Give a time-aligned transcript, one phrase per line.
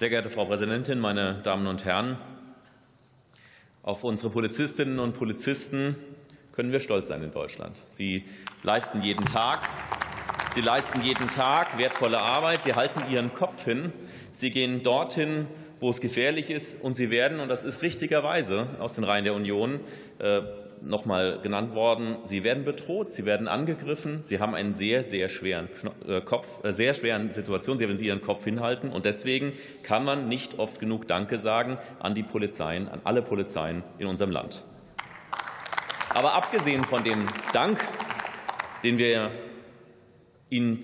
[0.00, 2.16] Sehr geehrte Frau Präsidentin, meine Damen und Herren!
[3.82, 5.94] Auf unsere Polizistinnen und Polizisten
[6.52, 7.76] können wir stolz sein in Deutschland.
[7.90, 8.24] Sie
[8.62, 9.68] leisten jeden Tag,
[10.54, 12.62] sie leisten jeden Tag wertvolle Arbeit.
[12.62, 13.92] Sie halten ihren Kopf hin.
[14.32, 15.46] Sie gehen dorthin,
[15.80, 19.34] wo es gefährlich ist, und sie werden, und das ist richtigerweise aus den Reihen der
[19.34, 19.80] Union
[20.82, 25.02] äh, noch mal genannt worden, sie werden bedroht, sie werden angegriffen, sie haben einen sehr,
[25.02, 25.68] sehr schweren
[26.06, 28.90] äh, Kopf, äh, sehr schweren Situation, sie werden sie ihren Kopf hinhalten.
[28.90, 33.82] Und deswegen kann man nicht oft genug Danke sagen an die Polizeien, an alle Polizeien
[33.98, 34.62] in unserem Land.
[36.12, 37.18] Aber abgesehen von dem
[37.52, 37.78] Dank,
[38.82, 39.30] den wir
[40.48, 40.80] ihnen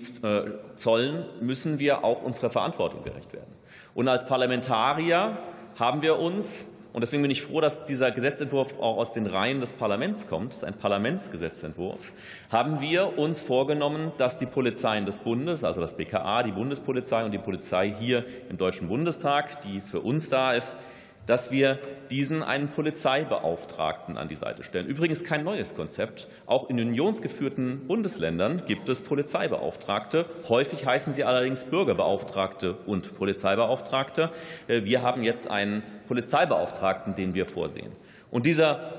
[0.77, 3.53] zollen, müssen wir auch unserer Verantwortung gerecht werden.
[3.95, 5.39] Und als Parlamentarier
[5.79, 9.61] haben wir uns und deswegen bin ich froh, dass dieser Gesetzentwurf auch aus den Reihen
[9.61, 10.53] des Parlaments kommt.
[10.53, 12.11] Das ist ein Parlamentsgesetzentwurf.
[12.51, 17.33] Haben wir uns vorgenommen, dass die Polizeien des Bundes, also das BKA, die Bundespolizei und
[17.33, 20.79] die Polizei hier im Deutschen Bundestag, die für uns da ist,
[21.27, 21.79] dass wir
[22.11, 24.87] diesen einen Polizeibeauftragten an die Seite stellen.
[24.87, 26.29] Übrigens kein neues Konzept.
[26.47, 30.25] Auch in unionsgeführten Bundesländern gibt es Polizeibeauftragte.
[30.49, 34.31] Häufig heißen sie allerdings Bürgerbeauftragte und Polizeibeauftragte.
[34.69, 37.93] Äh, wir haben jetzt einen Polizeibeauftragten, den wir vorsehen.
[38.31, 38.93] Und dieser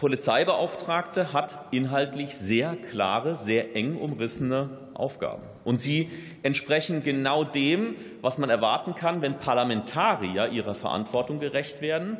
[0.00, 5.42] Polizeibeauftragte hat inhaltlich sehr klare, sehr eng umrissene Aufgaben.
[5.62, 6.08] Und sie
[6.42, 12.16] entsprechen genau dem, was man erwarten kann, wenn Parlamentarier ihrer Verantwortung gerecht werden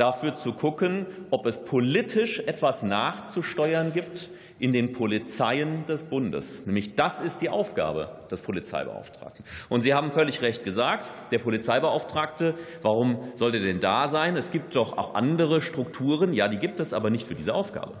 [0.00, 6.66] dafür zu gucken, ob es politisch etwas nachzusteuern gibt in den Polizeien des Bundes.
[6.66, 9.44] Nämlich das ist die Aufgabe des Polizeibeauftragten.
[9.68, 14.36] Und Sie haben völlig recht gesagt, der Polizeibeauftragte, warum sollte denn da sein?
[14.36, 16.32] Es gibt doch auch andere Strukturen.
[16.32, 17.94] Ja, die gibt es aber nicht für diese Aufgabe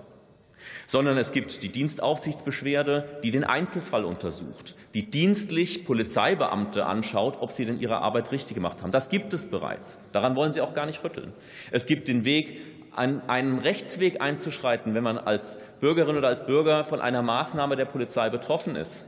[0.90, 7.64] sondern es gibt die Dienstaufsichtsbeschwerde, die den Einzelfall untersucht, die dienstlich Polizeibeamte anschaut, ob sie
[7.64, 8.90] denn ihre Arbeit richtig gemacht haben.
[8.90, 10.00] Das gibt es bereits.
[10.10, 11.32] Daran wollen Sie auch gar nicht rütteln.
[11.70, 12.60] Es gibt den Weg,
[12.96, 18.28] einen Rechtsweg einzuschreiten, wenn man als Bürgerin oder als Bürger von einer Maßnahme der Polizei
[18.28, 19.06] betroffen ist.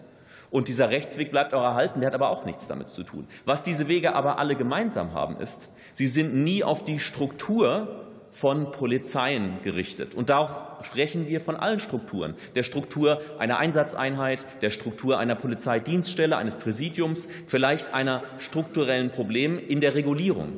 [0.53, 3.27] Und dieser Rechtsweg bleibt auch erhalten, der hat aber auch nichts damit zu tun.
[3.45, 8.02] Was diese Wege aber alle gemeinsam haben, ist, sie sind nie auf die Struktur
[8.33, 10.15] von Polizeien gerichtet.
[10.15, 12.35] Und darauf sprechen wir von allen Strukturen.
[12.55, 19.81] Der Struktur einer Einsatzeinheit, der Struktur einer Polizeidienststelle, eines Präsidiums, vielleicht einer strukturellen Problem in
[19.81, 20.55] der Regulierung,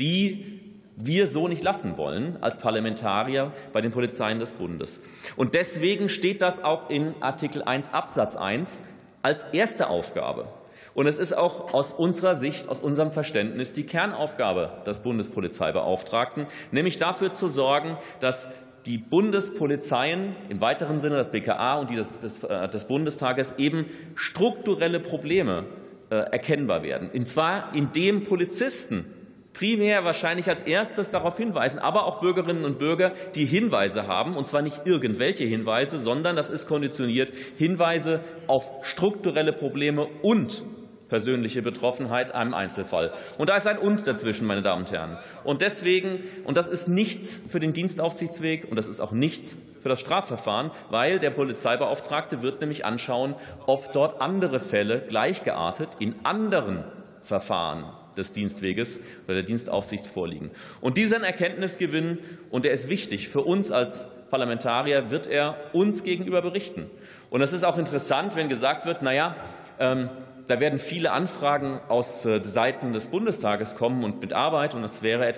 [0.00, 0.60] die
[0.96, 5.00] wir so nicht lassen wollen als Parlamentarier bei den Polizeien des Bundes.
[5.36, 8.82] Und deswegen steht das auch in Artikel 1 Absatz 1
[9.22, 10.48] als erste Aufgabe
[10.94, 16.98] und es ist auch aus unserer Sicht, aus unserem Verständnis die Kernaufgabe des Bundespolizeibeauftragten, nämlich
[16.98, 18.48] dafür zu sorgen, dass
[18.86, 23.86] die Bundespolizeien im weiteren Sinne das BKA und die des, des, äh, des Bundestages eben
[24.14, 25.64] strukturelle Probleme
[26.10, 27.10] äh, erkennbar werden.
[27.14, 29.06] Und zwar indem Polizisten
[29.52, 34.46] primär wahrscheinlich als erstes darauf hinweisen, aber auch Bürgerinnen und Bürger, die Hinweise haben, und
[34.46, 40.64] zwar nicht irgendwelche Hinweise, sondern das ist konditioniert Hinweise auf strukturelle Probleme und
[41.12, 43.12] persönliche Betroffenheit einem Einzelfall.
[43.36, 45.18] Und da ist ein Und dazwischen, meine Damen und Herren.
[45.44, 49.90] Und deswegen, und das ist nichts für den Dienstaufsichtsweg und das ist auch nichts für
[49.90, 53.34] das Strafverfahren, weil der Polizeibeauftragte wird nämlich anschauen,
[53.66, 56.82] ob dort andere Fälle gleichgeartet in anderen
[57.20, 57.84] Verfahren
[58.16, 60.50] des Dienstweges oder der Dienstaufsicht vorliegen.
[60.80, 66.40] Und diesen Erkenntnisgewinn, und der ist wichtig für uns als Parlamentarier, wird er uns gegenüber
[66.40, 66.86] berichten.
[67.28, 69.36] Und es ist auch interessant, wenn gesagt wird, na ja,
[69.78, 70.08] ähm,
[70.46, 75.02] da werden viele Anfragen aus äh, Seiten des Bundestages kommen und mit Arbeit, und das
[75.02, 75.34] wäre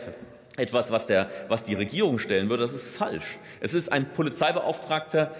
[0.56, 2.62] etwas, was, der, was die Regierung stellen würde.
[2.62, 3.38] Das ist falsch.
[3.60, 5.30] Es ist ein Polizeibeauftragter,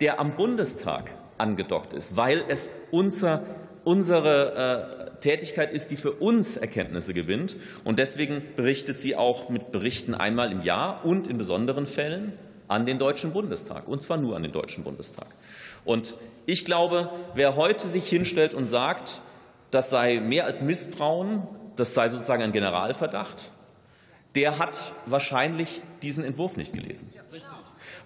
[0.00, 3.42] der am Bundestag angedockt ist, weil es unser,
[3.84, 7.56] unsere äh, Tätigkeit ist, die für uns Erkenntnisse gewinnt.
[7.84, 12.32] Und deswegen berichtet sie auch mit Berichten einmal im Jahr und in besonderen Fällen
[12.68, 15.26] an den Deutschen Bundestag, und zwar nur an den Deutschen Bundestag.
[15.84, 16.14] Und
[16.46, 19.20] ich glaube, wer heute sich hinstellt und sagt,
[19.70, 21.42] das sei mehr als Misstrauen,
[21.76, 23.50] das sei sozusagen ein Generalverdacht,
[24.34, 27.12] der hat wahrscheinlich diesen Entwurf nicht gelesen.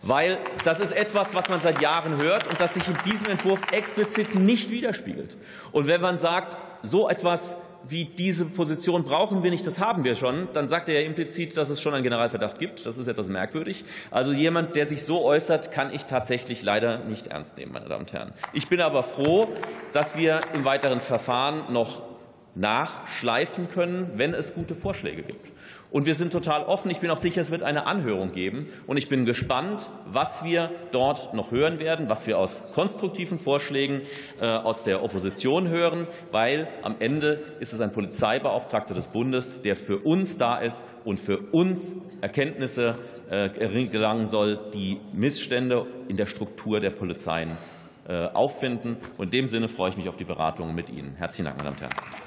[0.02, 3.60] Weil das ist etwas, was man seit Jahren hört und das sich in diesem Entwurf
[3.72, 5.36] explizit nicht widerspiegelt.
[5.72, 7.56] Und wenn man sagt, so etwas
[7.88, 11.56] wie diese Position brauchen wir nicht, das haben wir schon, dann sagt er ja implizit,
[11.56, 12.86] dass es schon einen Generalverdacht gibt.
[12.86, 13.84] Das ist etwas merkwürdig.
[14.10, 18.02] Also jemand, der sich so äußert, kann ich tatsächlich leider nicht ernst nehmen, meine Damen
[18.02, 18.32] und Herren.
[18.52, 19.48] Ich bin aber froh,
[19.92, 22.11] dass wir im weiteren Verfahren noch
[22.54, 25.52] nachschleifen können, wenn es gute Vorschläge gibt.
[25.90, 26.90] Und wir sind total offen.
[26.90, 28.68] Ich bin auch sicher, es wird eine Anhörung geben.
[28.86, 34.00] Und ich bin gespannt, was wir dort noch hören werden, was wir aus konstruktiven Vorschlägen
[34.40, 39.76] äh, aus der Opposition hören, weil am Ende ist es ein Polizeibeauftragter des Bundes, der
[39.76, 42.98] für uns da ist und für uns Erkenntnisse
[43.28, 43.50] äh,
[43.86, 47.58] gelangen soll, die Missstände in der Struktur der Polizeien
[48.08, 48.96] auffinden.
[49.16, 51.14] Und in dem Sinne freue ich mich auf die Beratungen mit Ihnen.
[51.16, 52.22] Herzlichen Dank, meine Damen und Herren.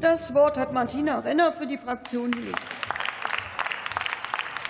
[0.00, 2.60] Das Wort hat Martina Renner für die Fraktion Die Linke.